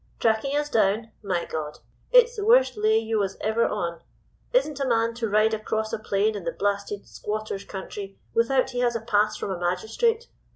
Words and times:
Tracking 0.17 0.57
us 0.57 0.67
down? 0.67 1.11
My 1.21 1.45
God! 1.45 1.77
it's 2.11 2.35
the 2.35 2.43
worst 2.43 2.75
lay 2.75 2.97
you 2.97 3.19
was 3.19 3.37
ever 3.39 3.67
on. 3.67 4.01
Isn't 4.51 4.79
a 4.79 4.87
man 4.87 5.13
to 5.13 5.29
ride 5.29 5.53
across 5.53 5.93
a 5.93 5.99
plain 5.99 6.35
in 6.35 6.43
the 6.43 6.51
blasted 6.51 7.05
squatters' 7.07 7.65
country 7.65 8.17
without 8.33 8.71
he 8.71 8.79
has 8.79 8.95
a 8.95 9.01
pass 9.01 9.37
from 9.37 9.51
a 9.51 9.59
magistrate? 9.59 10.25